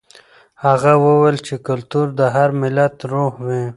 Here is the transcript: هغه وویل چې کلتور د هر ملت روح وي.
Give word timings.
هغه 0.65 0.91
وویل 1.03 1.37
چې 1.47 1.55
کلتور 1.67 2.07
د 2.19 2.21
هر 2.35 2.49
ملت 2.61 2.95
روح 3.11 3.33
وي. 3.45 3.63